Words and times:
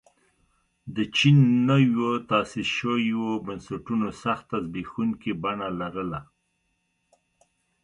د 0.95 0.97
چین 1.15 1.37
نویو 1.69 2.09
تاسیس 2.29 2.67
شویو 2.77 3.25
بنسټونو 3.45 4.07
سخته 4.23 4.55
زبېښونکې 4.65 5.31
بڼه 5.43 5.69
لرله. 5.79 6.19